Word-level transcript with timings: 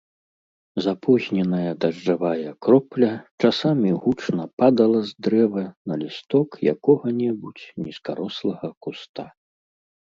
Запозненая 0.85 1.73
дажджавая 1.83 2.51
кропля 2.67 3.09
часамі 3.43 3.89
гучна 4.07 4.43
падала 4.63 4.99
з 5.11 5.29
дрэва 5.29 5.63
на 5.93 6.01
лісток 6.07 6.49
якога-небудзь 6.75 7.65
нізкарослага 7.89 8.67
куста. 8.87 9.31